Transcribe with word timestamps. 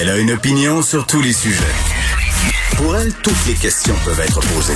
Elle 0.00 0.08
a 0.08 0.16
une 0.16 0.30
opinion 0.30 0.80
sur 0.80 1.06
tous 1.06 1.20
les 1.20 1.34
sujets. 1.34 1.60
Pour 2.78 2.96
elle, 2.96 3.12
toutes 3.22 3.46
les 3.46 3.52
questions 3.52 3.94
peuvent 4.02 4.20
être 4.20 4.40
posées. 4.40 4.72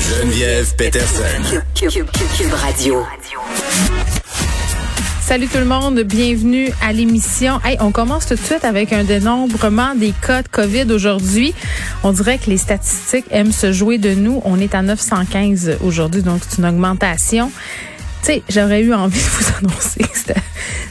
Geneviève 0.00 0.74
Peterson. 0.76 1.60
Cube, 1.74 2.08
Radio. 2.54 3.04
Salut 5.20 5.46
tout 5.48 5.58
le 5.58 5.66
monde, 5.66 6.00
bienvenue 6.00 6.70
à 6.80 6.94
l'émission. 6.94 7.60
Hey, 7.66 7.76
on 7.80 7.92
commence 7.92 8.24
tout 8.24 8.36
de 8.36 8.40
suite 8.40 8.64
avec 8.64 8.94
un 8.94 9.04
dénombrement 9.04 9.94
des 9.94 10.14
cas 10.26 10.40
de 10.40 10.48
COVID 10.48 10.90
aujourd'hui. 10.90 11.54
On 12.02 12.12
dirait 12.12 12.38
que 12.38 12.48
les 12.48 12.56
statistiques 12.56 13.26
aiment 13.30 13.52
se 13.52 13.72
jouer 13.72 13.98
de 13.98 14.14
nous. 14.14 14.40
On 14.46 14.58
est 14.58 14.74
à 14.74 14.80
915 14.80 15.80
aujourd'hui, 15.84 16.22
donc 16.22 16.40
c'est 16.48 16.62
une 16.62 16.66
augmentation. 16.66 17.52
Tu 18.24 18.42
j'aurais 18.48 18.82
eu 18.82 18.92
envie 18.92 19.18
de 19.18 19.24
vous 19.24 19.52
annoncer 19.58 20.00
que 20.00 20.16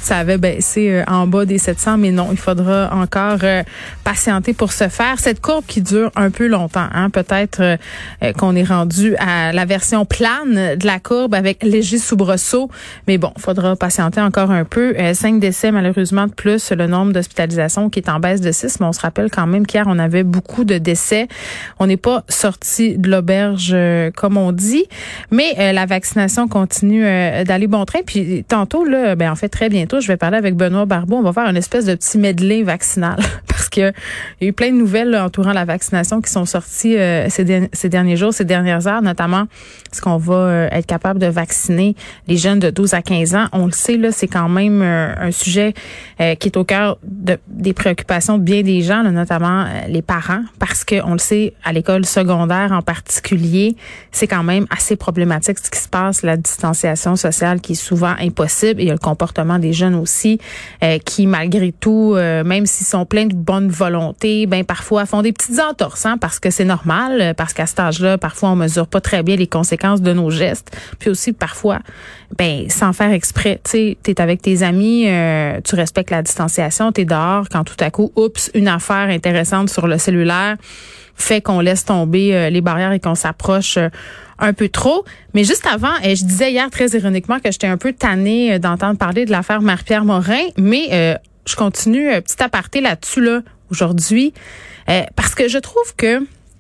ça 0.06 0.18
avait 0.18 0.38
baissé 0.38 0.92
euh, 0.92 1.04
en 1.08 1.26
bas 1.26 1.46
des 1.46 1.58
700, 1.58 1.98
mais 1.98 2.12
non, 2.12 2.28
il 2.32 2.38
faudra 2.38 2.92
encore 2.94 3.40
euh, 3.42 3.64
patienter 4.04 4.54
pour 4.54 4.72
ce 4.72 4.88
faire. 4.88 5.18
Cette 5.18 5.42
courbe 5.42 5.66
qui 5.68 5.82
dure 5.82 6.12
un 6.16 6.30
peu 6.30 6.46
longtemps, 6.46 6.88
hein, 6.94 7.10
peut-être 7.10 7.60
euh, 7.62 8.34
qu'on 8.38 8.56
est 8.56 8.64
rendu 8.64 9.16
à 9.18 9.52
la 9.52 9.66
version 9.66 10.06
plane 10.06 10.76
de 10.76 10.86
la 10.86 11.00
courbe 11.00 11.34
avec 11.34 11.64
léger 11.64 11.98
soubresaut, 11.98 12.70
mais 13.08 13.18
bon, 13.18 13.32
il 13.36 13.42
faudra 13.42 13.76
patienter 13.76 14.22
encore 14.22 14.52
un 14.52 14.64
peu. 14.64 14.94
cinq 15.16 15.40
décès 15.40 15.72
malheureusement 15.72 16.28
de 16.28 16.34
plus, 16.34 16.72
le 16.72 16.86
nombre 16.86 17.12
d'hospitalisations 17.12 17.90
qui 17.90 17.98
est 17.98 18.10
en 18.10 18.20
baisse 18.20 18.42
de 18.42 18.52
6, 18.52 18.80
mais 18.80 18.86
on 18.86 18.94
se 18.94 19.02
rappelle 19.02 19.32
quand 19.32 19.48
même 19.48 19.66
qu'hier 19.66 19.86
on 19.88 19.98
avait 19.98 20.24
beaucoup 20.24 20.66
de 20.66 20.78
décès. 20.78 21.28
On 21.80 21.88
n'est 21.88 21.98
pas 21.98 22.24
sorti 22.30 22.96
de 23.00 23.10
l'auberge 23.10 23.76
comme 24.16 24.38
on 24.38 24.52
dit, 24.52 24.86
mais 25.32 25.74
la 25.74 25.88
vaccination 25.88 26.48
continue 26.48 27.06
d'aller 27.46 27.68
bon 27.68 27.86
train. 27.86 28.00
Puis 28.06 28.44
tantôt 28.48 28.84
là, 28.84 29.16
ben 29.16 29.32
en 29.32 29.36
fait 29.36 29.50
très 29.50 29.70
bientôt 29.70 30.00
je 30.00 30.08
vais 30.08 30.18
parler 30.18 30.38
avec 30.38 30.56
Benoît 30.56 30.86
Barbeau. 30.86 31.18
On 31.18 31.24
va 31.24 31.34
faire 31.34 31.50
une 31.50 31.58
espèce 31.58 31.86
de 31.86 31.96
petit 31.96 32.18
medley 32.18 32.64
vaccinal 32.64 33.18
parce 33.48 33.70
qu'il 33.70 33.94
y 34.42 34.46
a 34.46 34.48
eu 34.48 34.54
plein 34.54 34.72
de 34.72 34.78
nouvelles 34.78 35.16
entourant 35.16 35.54
la 35.54 35.66
vaccination 35.66 36.22
qui 36.22 36.32
sont 36.32 36.46
sorties 36.46 36.98
euh, 36.98 37.28
ces, 37.30 37.90
derniers 37.90 38.18
jours, 38.18 38.34
ces 38.34 38.46
dernières 38.46 38.88
heures, 38.88 39.02
notamment 39.02 39.44
est-ce 39.92 40.02
qu'on 40.02 40.18
va 40.18 40.36
euh, 40.36 40.68
être 40.72 40.86
capable 40.86 41.20
de 41.20 41.28
vacciner 41.28 41.96
les 42.28 42.38
jeunes 42.38 42.60
de 42.60 42.70
12 42.70 42.94
à 42.94 43.02
15 43.02 43.36
ans. 43.36 43.46
On 43.54 43.66
le 43.66 43.72
sait, 43.72 43.98
là, 43.98 44.12
c'est 44.12 44.28
quand 44.28 44.50
même 44.50 44.82
euh, 44.82 45.14
un 45.18 45.32
sujet 45.32 45.74
qui 46.18 46.48
est 46.48 46.58
au 46.58 46.64
cœur 46.64 46.98
de, 47.04 47.38
des 47.48 47.74
préoccupations 47.74 48.38
de 48.38 48.44
bien 48.44 48.62
des 48.62 48.82
gens, 48.82 49.04
notamment 49.04 49.66
les 49.90 50.02
parents, 50.02 50.44
parce 50.60 50.86
que 50.86 51.04
on 51.04 51.14
le 51.14 51.20
sait, 51.20 51.54
à 51.64 51.74
l'école 51.74 52.06
secondaire 52.06 52.72
en 52.72 52.82
particulier, 52.82 53.76
c'est 54.12 54.28
quand 54.28 54.44
même 54.44 54.66
assez 54.70 54.96
problématique 54.96 55.60
ce 55.60 55.70
qui 55.70 55.80
se 55.80 55.90
passe, 55.90 56.24
la 56.24 56.38
distanciation 56.38 57.05
sociale 57.16 57.62
qui 57.62 57.74
est 57.74 57.76
souvent 57.76 58.16
impossible. 58.20 58.82
Il 58.82 58.88
y 58.88 58.90
a 58.90 58.94
le 58.94 59.00
comportement 59.00 59.60
des 59.60 59.74
jeunes 59.74 59.96
aussi 59.96 60.40
euh, 60.84 60.98
qui, 60.98 61.28
malgré 61.28 61.72
tout, 61.72 62.14
euh, 62.16 62.44
même 62.44 62.66
s'ils 62.66 62.88
sont 62.88 63.06
pleins 63.06 63.28
de 63.28 63.36
bonne 63.36 63.70
volonté, 63.70 64.48
ben 64.48 64.64
parfois 64.64 65.06
font 65.06 65.22
des 65.22 65.32
petites 65.32 65.60
entorses, 65.60 66.06
hein, 66.06 66.18
parce 66.20 66.40
que 66.40 66.50
c'est 66.50 66.66
normal, 66.66 67.22
euh, 67.22 67.34
parce 67.34 67.54
qu'à 67.54 67.68
cet 67.68 67.80
âge-là, 67.80 68.18
parfois 68.18 68.50
on 68.50 68.56
mesure 68.56 68.88
pas 68.88 69.02
très 69.02 69.22
bien 69.22 69.36
les 69.36 69.48
conséquences 69.48 70.02
de 70.02 70.14
nos 70.14 70.32
gestes, 70.32 70.76
puis 70.98 71.10
aussi 71.10 71.34
parfois, 71.34 71.80
ben 72.38 72.70
sans 72.70 72.94
faire 72.94 73.12
exprès, 73.12 73.60
tu 73.64 73.72
sais, 73.72 73.98
t'es 74.02 74.20
avec 74.20 74.42
tes 74.42 74.64
amis, 74.64 75.08
tu 75.64 75.76
respectes 75.76 76.10
la 76.10 76.24
distanciation, 76.24 76.92
t'es 76.92 77.06
dehors, 77.06 77.48
quand 77.52 77.64
tout 77.64 77.76
à 77.80 77.92
coup, 77.92 78.12
oups, 78.16 78.50
une 78.56 78.68
affaire 78.68 79.10
intéressante 79.10 79.70
sur 79.70 79.88
le 79.88 79.98
cellulaire 79.98 80.56
fait 81.16 81.42
qu'on 81.42 81.60
laisse 81.60 81.86
tomber 81.86 82.50
les 82.50 82.62
barrières 82.62 82.92
et 82.92 83.00
qu'on 83.00 83.16
s'approche 83.16 83.78
un 84.40 84.54
peu 84.54 84.70
trop. 84.70 85.06
Mais 85.34 85.44
juste 85.44 85.66
avant, 85.66 85.94
et 86.04 86.16
je 86.16 86.26
disais 86.26 86.52
hier 86.52 86.70
très 86.70 86.88
ironiquement 86.90 87.40
que 87.40 87.52
j'étais 87.52 87.68
un 87.68 87.78
peu 87.78 87.94
tannée 87.94 88.54
euh, 88.54 88.60
d'entendre 88.60 88.98
parler 88.98 89.26
de 89.26 89.32
l'affaire 89.32 89.62
Marie-Pierre 89.62 90.06
Morin, 90.06 90.44
mais 90.58 90.88
euh, 90.92 91.16
je 91.46 91.56
continue 91.56 92.10
un 92.10 92.22
petit 92.22 92.42
aparté 92.42 92.82
là-dessus 92.82 93.22
là 93.22 93.42
aujourd'hui 93.72 94.34
euh, 94.90 95.02
parce 95.16 95.36
que 95.36 95.48
je 95.48 95.58
trouve 95.58 95.96
que 95.98 96.20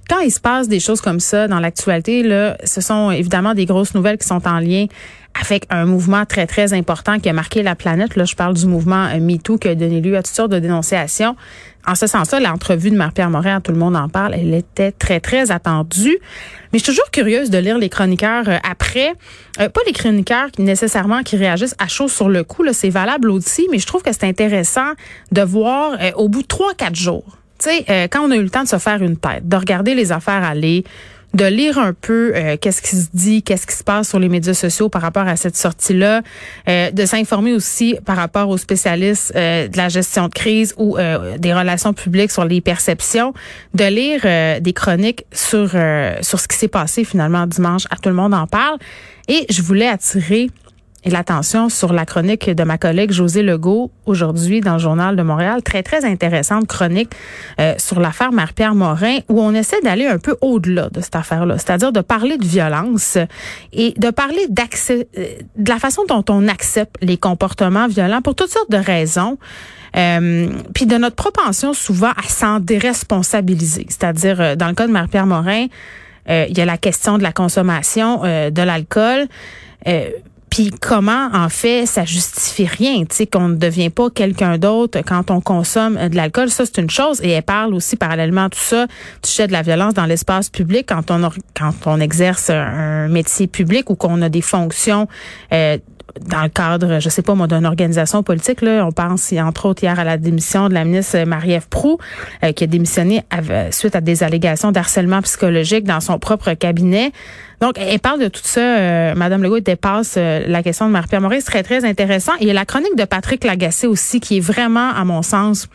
quand 0.09 0.19
il 0.19 0.31
se 0.31 0.39
passe 0.39 0.67
des 0.67 0.79
choses 0.79 1.01
comme 1.01 1.19
ça 1.19 1.47
dans 1.47 1.59
l'actualité, 1.59 2.21
là, 2.21 2.57
ce 2.63 2.79
sont 2.79 3.09
évidemment 3.09 3.55
des 3.55 3.65
grosses 3.65 3.95
nouvelles 3.95 4.19
qui 4.19 4.27
sont 4.27 4.47
en 4.47 4.59
lien 4.59 4.85
avec 5.39 5.65
un 5.69 5.85
mouvement 5.85 6.25
très, 6.25 6.47
très 6.47 6.73
important 6.73 7.19
qui 7.19 7.29
a 7.29 7.33
marqué 7.33 7.61
la 7.63 7.75
planète. 7.75 8.15
Là, 8.15 8.25
je 8.25 8.35
parle 8.35 8.53
du 8.53 8.65
mouvement 8.65 9.07
euh, 9.07 9.19
MeToo 9.19 9.57
qui 9.57 9.67
a 9.67 9.75
donné 9.75 10.01
lieu 10.01 10.15
à 10.15 10.23
toutes 10.23 10.35
sortes 10.35 10.51
de 10.51 10.59
dénonciations. 10.59 11.35
En 11.85 11.93
ce 11.93 12.07
sens-là, 12.07 12.39
l'entrevue 12.39 12.89
de 12.89 12.95
Marie-Pierre 12.95 13.29
Morin, 13.29 13.61
tout 13.61 13.71
le 13.71 13.77
monde 13.77 13.95
en 13.95 14.09
parle, 14.09 14.33
elle 14.33 14.53
était 14.53 14.91
très, 14.91 15.19
très 15.19 15.51
attendue. 15.51 16.17
Mais 16.71 16.79
je 16.79 16.83
suis 16.83 16.93
toujours 16.93 17.11
curieuse 17.11 17.49
de 17.49 17.57
lire 17.57 17.77
les 17.77 17.89
chroniqueurs 17.89 18.47
euh, 18.47 18.57
après. 18.69 19.13
Euh, 19.59 19.69
pas 19.69 19.81
les 19.85 19.93
chroniqueurs 19.93 20.51
qui, 20.51 20.61
nécessairement 20.61 21.21
qui 21.21 21.35
réagissent 21.35 21.75
à 21.79 21.87
chaud 21.87 22.07
sur 22.07 22.29
le 22.29 22.43
coup, 22.43 22.63
là, 22.63 22.73
c'est 22.73 22.89
valable 22.89 23.29
aussi, 23.29 23.67
mais 23.71 23.79
je 23.79 23.85
trouve 23.85 24.01
que 24.01 24.11
c'est 24.13 24.25
intéressant 24.25 24.93
de 25.31 25.41
voir 25.41 25.97
au 26.15 26.29
bout 26.29 26.41
de 26.41 26.47
trois, 26.47 26.73
quatre 26.73 26.95
jours 26.95 27.37
tu 27.59 27.69
sais, 27.69 27.85
euh, 27.89 28.07
quand 28.09 28.21
on 28.21 28.31
a 28.31 28.35
eu 28.35 28.43
le 28.43 28.49
temps 28.49 28.63
de 28.63 28.67
se 28.67 28.77
faire 28.77 29.01
une 29.01 29.17
tête, 29.17 29.47
de 29.47 29.55
regarder 29.55 29.95
les 29.95 30.11
affaires 30.11 30.43
aller, 30.43 30.83
de 31.35 31.45
lire 31.45 31.77
un 31.77 31.93
peu 31.93 32.31
euh, 32.33 32.57
qu'est-ce 32.59 32.81
qui 32.81 32.95
se 32.95 33.07
dit, 33.13 33.43
qu'est-ce 33.43 33.67
qui 33.67 33.75
se 33.75 33.83
passe 33.83 34.09
sur 34.09 34.19
les 34.19 34.29
médias 34.29 34.53
sociaux 34.53 34.89
par 34.89 35.01
rapport 35.01 35.27
à 35.27 35.35
cette 35.35 35.55
sortie-là, 35.55 36.21
euh, 36.67 36.91
de 36.91 37.05
s'informer 37.05 37.53
aussi 37.53 37.97
par 38.05 38.15
rapport 38.15 38.49
aux 38.49 38.57
spécialistes 38.57 39.33
de 39.35 39.77
la 39.77 39.89
gestion 39.89 40.27
de 40.27 40.33
crise 40.33 40.73
ou 40.77 40.97
des 41.37 41.53
relations 41.53 41.93
publiques 41.93 42.31
sur 42.31 42.45
les 42.45 42.61
perceptions, 42.61 43.33
de 43.73 43.85
lire 43.85 44.61
des 44.61 44.73
chroniques 44.73 45.25
sur 45.31 45.69
sur 46.21 46.39
ce 46.39 46.47
qui 46.47 46.57
s'est 46.57 46.67
passé 46.67 47.03
finalement 47.03 47.45
dimanche. 47.47 47.83
À 47.89 47.97
tout 47.97 48.09
le 48.09 48.15
monde 48.15 48.33
en 48.33 48.47
parle. 48.47 48.77
Et 49.27 49.45
je 49.49 49.61
voulais 49.61 49.87
attirer 49.87 50.49
et 51.05 51.11
l'attention 51.11 51.69
sur 51.69 51.93
la 51.93 52.05
chronique 52.05 52.49
de 52.49 52.63
ma 52.63 52.79
collègue 52.79 53.11
José 53.11 53.43
Legault 53.43 53.91
aujourd'hui 54.07 54.59
dans 54.59 54.73
le 54.73 54.79
Journal 54.79 55.15
de 55.15 55.21
Montréal. 55.21 55.61
Très, 55.61 55.83
très 55.83 56.03
intéressante 56.03 56.65
chronique 56.67 57.11
euh, 57.59 57.75
sur 57.77 57.99
l'affaire 57.99 58.31
Marie-Pierre 58.31 58.73
Morin 58.73 59.19
où 59.29 59.39
on 59.39 59.53
essaie 59.53 59.79
d'aller 59.81 60.07
un 60.07 60.17
peu 60.17 60.35
au-delà 60.41 60.89
de 60.89 61.01
cette 61.01 61.15
affaire-là, 61.15 61.59
c'est-à-dire 61.59 61.91
de 61.91 62.01
parler 62.01 62.37
de 62.37 62.45
violence 62.45 63.19
et 63.71 63.93
de 63.97 64.09
parler 64.09 64.47
d'accès, 64.49 65.07
euh, 65.17 65.25
de 65.55 65.69
la 65.69 65.77
façon 65.77 66.01
dont 66.09 66.25
on 66.29 66.47
accepte 66.47 66.95
les 67.01 67.17
comportements 67.17 67.87
violents 67.87 68.23
pour 68.23 68.33
toutes 68.33 68.51
sortes 68.51 68.71
de 68.71 68.77
raisons. 68.77 69.37
Euh, 69.95 70.49
puis 70.73 70.87
de 70.87 70.97
notre 70.97 71.15
propension 71.15 71.73
souvent 71.73 72.11
à 72.17 72.27
s'en 72.27 72.59
déresponsabiliser, 72.59 73.85
c'est-à-dire 73.87 74.41
euh, 74.41 74.55
dans 74.55 74.67
le 74.67 74.73
cas 74.73 74.87
de 74.87 74.91
Marie-Pierre 74.91 75.27
Morin, 75.27 75.67
il 76.27 76.57
y 76.57 76.61
a 76.61 76.65
la 76.65 76.79
question 76.79 77.19
de 77.19 77.23
la 77.23 77.31
consommation 77.31 78.23
de 78.23 78.61
l'alcool. 78.63 79.27
Puis 80.55 80.71
comment, 80.71 81.27
en 81.33 81.49
fait, 81.49 81.85
ça 81.85 82.05
justifie 82.05 82.65
rien, 82.65 83.01
tu 83.01 83.13
sais, 83.13 83.27
qu'on 83.27 83.49
ne 83.49 83.55
devient 83.55 83.89
pas 83.89 84.09
quelqu'un 84.09 84.57
d'autre 84.57 85.01
quand 85.05 85.29
on 85.29 85.41
consomme 85.41 85.97
de 86.07 86.15
l'alcool? 86.15 86.49
Ça, 86.49 86.65
c'est 86.65 86.77
une 86.77 86.89
chose. 86.89 87.19
Et 87.21 87.31
elle 87.31 87.43
parle 87.43 87.73
aussi 87.73 87.97
parallèlement 87.97 88.45
à 88.45 88.49
tout 88.49 88.59
ça, 88.61 88.87
tu 89.21 89.29
sais, 89.29 89.47
de 89.47 89.51
la 89.51 89.63
violence 89.63 89.95
dans 89.95 90.05
l'espace 90.05 90.47
public 90.47 90.85
quand 90.87 91.11
on, 91.11 91.29
quand 91.53 91.73
on 91.87 91.99
exerce 91.99 92.49
un 92.49 93.09
métier 93.09 93.47
public 93.47 93.89
ou 93.89 93.95
qu'on 93.95 94.21
a 94.21 94.29
des 94.29 94.41
fonctions 94.41 95.09
euh, 95.51 95.77
dans 96.21 96.43
le 96.43 96.49
cadre, 96.49 96.99
je 96.99 97.09
sais 97.09 97.21
pas 97.21 97.35
moi, 97.35 97.47
d'une 97.47 97.65
organisation 97.65 98.23
politique. 98.23 98.61
Là, 98.61 98.85
on 98.85 98.91
pense 98.91 99.33
entre 99.33 99.67
autres 99.67 99.83
hier 99.83 99.99
à 99.99 100.03
la 100.03 100.17
démission 100.17 100.69
de 100.69 100.73
la 100.73 100.85
ministre 100.85 101.23
Marie-Ève 101.25 101.67
Proux, 101.69 101.97
euh, 102.43 102.51
qui 102.51 102.63
a 102.63 102.67
démissionné 102.67 103.23
suite 103.71 103.95
à 103.95 104.01
des 104.01 104.23
allégations 104.23 104.71
d'harcèlement 104.71 105.21
psychologique 105.21 105.83
dans 105.83 105.99
son 105.99 106.19
propre 106.19 106.53
cabinet. 106.53 107.11
Donc, 107.61 107.75
elle 107.77 107.99
parle 107.99 108.21
de 108.21 108.27
tout 108.27 108.41
ça. 108.43 108.61
Euh, 108.61 109.15
Madame 109.15 109.41
Legault 109.41 109.59
dépasse 109.59 110.15
euh, 110.17 110.43
la 110.47 110.61
question 110.61 110.87
de 110.87 110.91
Marie-Pierre 110.91 111.21
Maurice. 111.21 111.45
C'est 111.45 111.51
très, 111.51 111.63
très 111.63 111.85
intéressant. 111.85 112.33
Et 112.39 112.43
il 112.43 112.47
y 112.47 112.51
a 112.51 112.53
la 112.53 112.65
chronique 112.65 112.95
de 112.95 113.05
Patrick 113.05 113.43
Lagacé 113.43 113.87
aussi, 113.87 114.19
qui 114.19 114.37
est 114.37 114.41
vraiment, 114.41 114.89
à 114.89 115.05
mon 115.05 115.21
sens, 115.21 115.67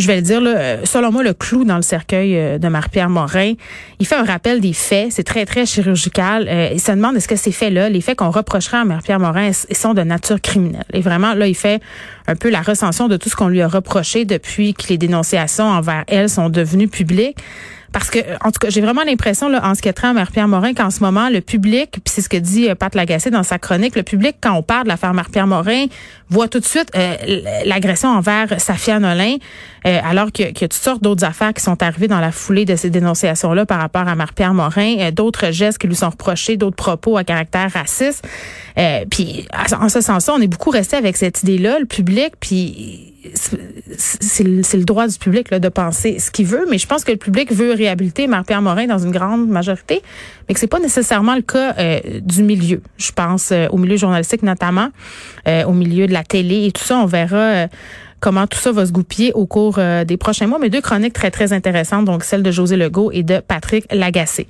je 0.00 0.06
vais 0.06 0.16
le 0.16 0.22
dire, 0.22 0.40
là, 0.40 0.50
euh, 0.50 0.76
selon 0.84 1.12
moi, 1.12 1.22
le 1.22 1.34
clou 1.34 1.64
dans 1.64 1.76
le 1.76 1.82
cercueil 1.82 2.36
euh, 2.36 2.58
de 2.58 2.68
Marie-Pierre 2.68 3.10
Morin. 3.10 3.52
Il 3.98 4.06
fait 4.06 4.16
un 4.16 4.24
rappel 4.24 4.60
des 4.60 4.72
faits. 4.72 5.12
C'est 5.12 5.24
très, 5.24 5.44
très 5.44 5.66
chirurgical. 5.66 6.46
Euh, 6.48 6.70
il 6.72 6.80
se 6.80 6.90
demande 6.90 7.16
est-ce 7.16 7.28
que 7.28 7.36
ces 7.36 7.52
faits-là, 7.52 7.88
les 7.88 8.00
faits 8.00 8.18
qu'on 8.18 8.30
reprocherait 8.30 8.78
à 8.78 8.84
Marie-Pierre 8.84 9.20
Morin, 9.20 9.50
sont 9.52 9.94
de 9.94 10.02
nature 10.02 10.40
criminelle? 10.40 10.84
Et 10.92 11.00
vraiment, 11.00 11.34
là, 11.34 11.46
il 11.46 11.54
fait 11.54 11.82
un 12.26 12.34
peu 12.34 12.50
la 12.50 12.62
recension 12.62 13.08
de 13.08 13.16
tout 13.16 13.28
ce 13.28 13.36
qu'on 13.36 13.48
lui 13.48 13.60
a 13.60 13.68
reproché 13.68 14.24
depuis 14.24 14.74
que 14.74 14.88
les 14.88 14.98
dénonciations 14.98 15.66
envers 15.66 16.04
elle 16.08 16.28
sont 16.28 16.48
devenues 16.48 16.88
publiques. 16.88 17.36
Parce 17.92 18.08
que, 18.10 18.18
en 18.44 18.52
tout 18.52 18.60
cas, 18.60 18.70
j'ai 18.70 18.80
vraiment 18.80 19.02
l'impression, 19.02 19.48
là, 19.48 19.60
en 19.64 19.74
ce 19.74 19.82
qui 19.82 19.88
est 19.88 19.92
trait 19.92 20.08
à 20.08 20.12
Marie-Pierre 20.12 20.46
Morin, 20.46 20.74
qu'en 20.74 20.90
ce 20.90 21.00
moment, 21.00 21.28
le 21.28 21.40
public, 21.40 21.90
puis 21.90 22.02
c'est 22.06 22.22
ce 22.22 22.28
que 22.28 22.36
dit 22.36 22.68
euh, 22.68 22.74
Pat 22.76 22.94
Lagacé 22.94 23.30
dans 23.30 23.42
sa 23.42 23.58
chronique, 23.58 23.96
le 23.96 24.04
public, 24.04 24.36
quand 24.40 24.52
on 24.52 24.62
parle 24.62 24.84
de 24.84 24.88
l'affaire 24.88 25.12
Marie-Pierre 25.12 25.48
Morin, 25.48 25.86
voit 26.28 26.46
tout 26.46 26.60
de 26.60 26.64
suite 26.64 26.90
euh, 26.94 27.16
l'agression 27.64 28.08
envers 28.08 28.60
Safia 28.60 29.00
Nolin, 29.00 29.36
euh, 29.86 29.98
alors 30.08 30.30
qu'il 30.30 30.46
y, 30.46 30.48
a 30.48 30.52
toutes 30.52 30.72
sortes 30.74 31.02
d'autres 31.02 31.24
affaires 31.24 31.52
qui 31.52 31.62
sont 31.62 31.82
arrivées 31.82 32.06
dans 32.06 32.20
la 32.20 32.30
foulée 32.30 32.64
de 32.64 32.76
ces 32.76 32.90
dénonciations-là 32.90 33.66
par 33.66 33.80
rapport 33.80 34.06
à 34.06 34.14
Marie-Pierre 34.14 34.54
Morin, 34.54 35.10
d'autres 35.10 35.50
gestes 35.50 35.78
qui 35.78 35.88
lui 35.88 35.96
sont 35.96 36.10
reprochés, 36.10 36.56
d'autres 36.56 36.76
propos 36.76 37.16
à 37.16 37.24
caractère 37.24 37.72
raciste. 37.72 38.24
Euh, 38.78 39.04
puis 39.10 39.46
en 39.78 39.88
ce 39.88 40.00
sens-là, 40.00 40.34
on 40.36 40.40
est 40.40 40.46
beaucoup 40.46 40.70
resté 40.70 40.96
avec 40.96 41.16
cette 41.16 41.42
idée-là, 41.42 41.78
le 41.80 41.86
public, 41.86 42.34
puis 42.38 43.14
c'est 43.34 44.44
le, 44.44 44.84
droit 44.84 45.06
du 45.06 45.18
public 45.18 45.50
là, 45.50 45.58
de 45.58 45.68
penser 45.68 46.18
ce 46.18 46.30
qu'il 46.30 46.46
veut, 46.46 46.66
mais 46.70 46.78
je 46.78 46.86
pense 46.86 47.04
que 47.04 47.12
le 47.12 47.18
public 47.18 47.52
veut 47.52 47.72
réhabiliter 47.72 48.26
Marc-Pierre 48.26 48.62
Morin 48.62 48.86
dans 48.86 48.98
une 48.98 49.10
grande 49.10 49.48
majorité, 49.48 50.02
mais 50.48 50.54
que 50.54 50.60
c'est 50.60 50.66
pas 50.66 50.78
nécessairement 50.78 51.34
le 51.34 51.42
cas 51.42 51.74
euh, 51.78 52.00
du 52.20 52.42
milieu. 52.42 52.80
Je 52.96 53.12
pense 53.12 53.52
euh, 53.52 53.66
au 53.70 53.76
milieu 53.76 53.96
journalistique 53.96 54.42
notamment, 54.42 54.88
euh, 55.48 55.64
au 55.64 55.72
milieu 55.72 56.06
de 56.06 56.12
la 56.12 56.24
télé 56.24 56.66
et 56.66 56.72
tout 56.72 56.84
ça. 56.84 56.98
On 56.98 57.06
verra 57.06 57.66
comment 58.20 58.46
tout 58.46 58.58
ça 58.58 58.72
va 58.72 58.86
se 58.86 58.92
goupiller 58.92 59.32
au 59.32 59.46
cours 59.46 59.78
des 60.06 60.16
prochains 60.16 60.46
mois. 60.46 60.58
Mais 60.58 60.68
deux 60.68 60.80
chroniques 60.80 61.14
très, 61.14 61.30
très 61.30 61.52
intéressantes, 61.52 62.04
donc 62.04 62.24
celle 62.24 62.42
de 62.42 62.50
José 62.50 62.76
Legault 62.76 63.10
et 63.12 63.22
de 63.22 63.40
Patrick 63.40 63.86
Lagacé. 63.92 64.46